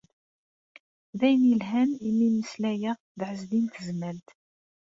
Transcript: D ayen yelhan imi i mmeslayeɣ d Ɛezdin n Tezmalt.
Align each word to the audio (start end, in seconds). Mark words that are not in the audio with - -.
D 1.19 1.21
ayen 1.27 1.43
yelhan 1.49 1.91
imi 2.07 2.23
i 2.27 2.29
mmeslayeɣ 2.33 2.97
d 3.19 3.21
Ɛezdin 3.29 3.65
n 3.69 3.71
Tezmalt. 3.73 4.27